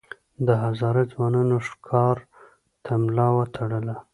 [0.47, 2.17] د هزاره ځوانانو ښکار
[2.83, 3.95] ته ملا وتړله.